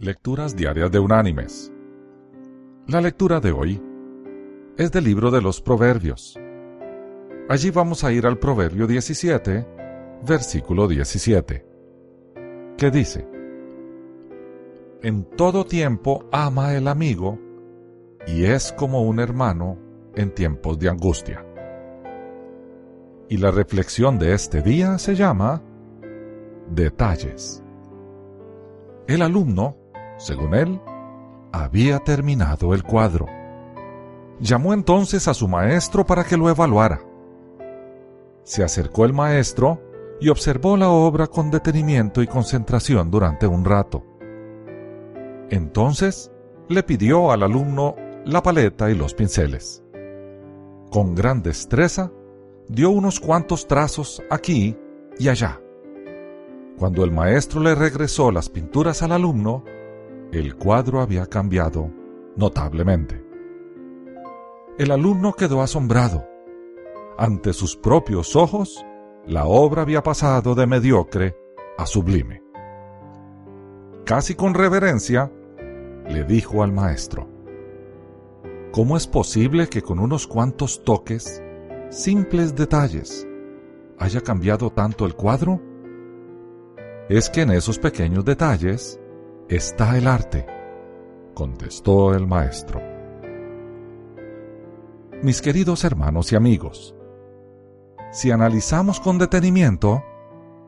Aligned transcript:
Lecturas 0.00 0.54
Diarias 0.54 0.92
de 0.92 1.00
Unánimes. 1.00 1.72
La 2.86 3.00
lectura 3.00 3.40
de 3.40 3.50
hoy 3.50 3.82
es 4.76 4.92
del 4.92 5.02
libro 5.02 5.32
de 5.32 5.42
los 5.42 5.60
Proverbios. 5.60 6.38
Allí 7.48 7.72
vamos 7.72 8.04
a 8.04 8.12
ir 8.12 8.24
al 8.24 8.38
Proverbio 8.38 8.86
17, 8.86 9.66
versículo 10.24 10.86
17, 10.86 11.66
que 12.76 12.90
dice, 12.92 13.26
En 15.02 15.24
todo 15.24 15.64
tiempo 15.64 16.28
ama 16.30 16.74
el 16.74 16.86
amigo 16.86 17.36
y 18.24 18.44
es 18.44 18.72
como 18.72 19.02
un 19.02 19.18
hermano 19.18 19.78
en 20.14 20.32
tiempos 20.32 20.78
de 20.78 20.90
angustia. 20.90 21.44
Y 23.28 23.36
la 23.38 23.50
reflexión 23.50 24.16
de 24.16 24.32
este 24.32 24.62
día 24.62 24.96
se 24.98 25.16
llama 25.16 25.60
Detalles. 26.70 27.64
El 29.08 29.22
alumno 29.22 29.87
según 30.18 30.54
él, 30.54 30.80
había 31.52 32.00
terminado 32.00 32.74
el 32.74 32.82
cuadro. 32.82 33.26
Llamó 34.40 34.74
entonces 34.74 35.26
a 35.28 35.34
su 35.34 35.48
maestro 35.48 36.04
para 36.04 36.24
que 36.24 36.36
lo 36.36 36.50
evaluara. 36.50 37.00
Se 38.42 38.62
acercó 38.62 39.04
el 39.04 39.12
maestro 39.12 39.80
y 40.20 40.28
observó 40.28 40.76
la 40.76 40.90
obra 40.90 41.28
con 41.28 41.50
detenimiento 41.50 42.22
y 42.22 42.26
concentración 42.26 43.10
durante 43.10 43.46
un 43.46 43.64
rato. 43.64 44.04
Entonces 45.50 46.30
le 46.68 46.82
pidió 46.82 47.30
al 47.30 47.42
alumno 47.42 47.94
la 48.24 48.42
paleta 48.42 48.90
y 48.90 48.94
los 48.94 49.14
pinceles. 49.14 49.82
Con 50.90 51.14
gran 51.14 51.42
destreza, 51.42 52.10
dio 52.68 52.90
unos 52.90 53.20
cuantos 53.20 53.66
trazos 53.66 54.22
aquí 54.30 54.76
y 55.18 55.28
allá. 55.28 55.60
Cuando 56.78 57.04
el 57.04 57.10
maestro 57.10 57.60
le 57.60 57.74
regresó 57.74 58.30
las 58.30 58.48
pinturas 58.48 59.02
al 59.02 59.12
alumno, 59.12 59.64
el 60.32 60.56
cuadro 60.56 61.00
había 61.00 61.26
cambiado 61.26 61.90
notablemente. 62.36 63.24
El 64.78 64.90
alumno 64.90 65.32
quedó 65.32 65.62
asombrado. 65.62 66.26
Ante 67.16 67.52
sus 67.52 67.76
propios 67.76 68.36
ojos, 68.36 68.84
la 69.26 69.46
obra 69.46 69.82
había 69.82 70.02
pasado 70.02 70.54
de 70.54 70.66
mediocre 70.66 71.36
a 71.76 71.86
sublime. 71.86 72.42
Casi 74.04 74.34
con 74.34 74.54
reverencia, 74.54 75.32
le 76.08 76.24
dijo 76.24 76.62
al 76.62 76.72
maestro, 76.72 77.28
¿Cómo 78.70 78.96
es 78.96 79.06
posible 79.06 79.68
que 79.68 79.82
con 79.82 79.98
unos 79.98 80.26
cuantos 80.26 80.84
toques, 80.84 81.42
simples 81.88 82.54
detalles, 82.54 83.26
haya 83.98 84.20
cambiado 84.20 84.70
tanto 84.70 85.06
el 85.06 85.14
cuadro? 85.14 85.60
Es 87.08 87.30
que 87.30 87.42
en 87.42 87.50
esos 87.50 87.78
pequeños 87.78 88.24
detalles 88.24 89.00
está 89.48 89.96
el 89.96 90.06
arte, 90.06 90.46
contestó 91.34 92.14
el 92.14 92.26
maestro. 92.26 92.82
Mis 95.22 95.40
queridos 95.40 95.84
hermanos 95.84 96.32
y 96.32 96.36
amigos, 96.36 96.94
si 98.12 98.30
analizamos 98.30 99.00
con 99.00 99.18
detenimiento, 99.18 100.02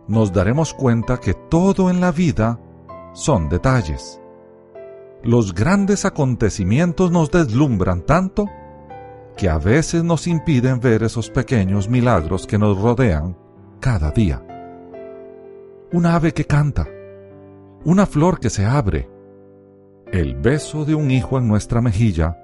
nos 0.08 0.32
daremos 0.32 0.72
cuenta 0.72 1.18
que 1.18 1.34
todo 1.34 1.90
en 1.90 2.00
la 2.00 2.10
vida 2.10 2.58
son 3.12 3.48
detalles. 3.48 4.20
Los 5.22 5.54
grandes 5.54 6.06
acontecimientos 6.06 7.10
nos 7.10 7.30
deslumbran 7.30 8.02
tanto 8.02 8.46
que 9.36 9.50
a 9.50 9.58
veces 9.58 10.02
nos 10.02 10.26
impiden 10.26 10.80
ver 10.80 11.02
esos 11.02 11.28
pequeños 11.28 11.88
milagros 11.88 12.46
que 12.46 12.58
nos 12.58 12.80
rodean 12.80 13.36
cada 13.78 14.10
día. 14.10 14.42
Un 15.92 16.06
ave 16.06 16.32
que 16.32 16.46
canta, 16.46 16.88
una 17.84 18.06
flor 18.06 18.40
que 18.40 18.50
se 18.50 18.66
abre, 18.66 19.08
el 20.12 20.34
beso 20.34 20.84
de 20.84 20.94
un 20.94 21.10
hijo 21.10 21.38
en 21.38 21.48
nuestra 21.48 21.80
mejilla, 21.80 22.36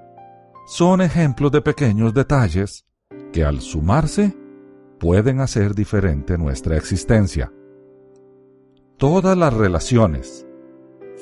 son 0.65 1.01
ejemplos 1.01 1.51
de 1.51 1.61
pequeños 1.61 2.13
detalles 2.13 2.85
que 3.31 3.43
al 3.45 3.61
sumarse 3.61 4.35
pueden 4.99 5.39
hacer 5.39 5.75
diferente 5.75 6.37
nuestra 6.37 6.75
existencia. 6.75 7.51
Todas 8.97 9.37
las 9.37 9.53
relaciones, 9.53 10.47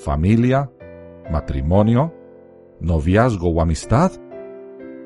familia, 0.03 0.71
matrimonio, 1.29 2.13
noviazgo 2.79 3.49
o 3.49 3.61
amistad, 3.61 4.11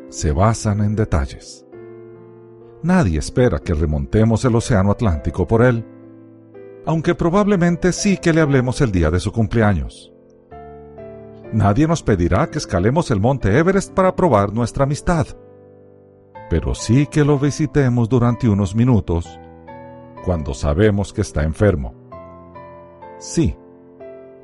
se 0.09 0.31
basan 0.31 0.81
en 0.81 0.96
detalles. 0.96 1.66
Nadie 2.84 3.20
espera 3.20 3.59
que 3.59 3.74
remontemos 3.74 4.46
el 4.46 4.56
Océano 4.56 4.91
Atlántico 4.91 5.47
por 5.47 5.64
él 5.64 5.84
aunque 6.85 7.16
probablemente 7.16 7.91
sí 7.91 8.17
que 8.17 8.34
le 8.34 8.41
hablemos 8.41 8.81
el 8.81 8.91
día 8.91 9.12
de 9.12 9.19
su 9.19 9.31
cumpleaños. 9.31 10.13
Nadie 11.51 11.88
nos 11.88 12.03
pedirá 12.03 12.50
que 12.50 12.59
escalemos 12.59 13.09
el 13.12 13.19
monte 13.19 13.57
Everest 13.57 13.94
para 13.94 14.16
probar 14.16 14.53
nuestra 14.53 14.84
amistad, 14.84 15.28
pero 16.50 16.75
sí 16.75 17.07
que 17.07 17.23
lo 17.23 17.40
visitemos 17.40 18.07
durante 18.07 18.47
unos 18.47 18.75
minutos 18.75 19.40
cuando 20.23 20.53
sabemos 20.53 21.13
que 21.13 21.22
está 21.22 21.44
enfermo. 21.44 21.95
Sí, 23.17 23.57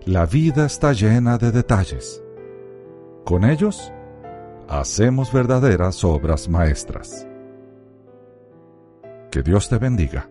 la 0.05 0.25
vida 0.25 0.65
está 0.65 0.93
llena 0.93 1.37
de 1.37 1.51
detalles. 1.51 2.23
Con 3.23 3.43
ellos, 3.43 3.91
hacemos 4.67 5.31
verdaderas 5.31 6.03
obras 6.03 6.49
maestras. 6.49 7.27
Que 9.31 9.41
Dios 9.41 9.69
te 9.69 9.77
bendiga. 9.77 10.29